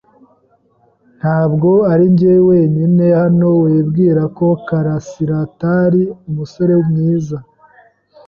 [1.19, 7.37] Ntabwo arinjye wenyine hano wibwira ko Karasiraatari umusore mwiza.